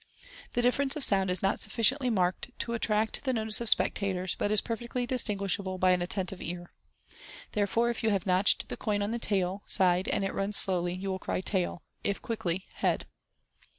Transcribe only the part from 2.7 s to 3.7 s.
attract the notice of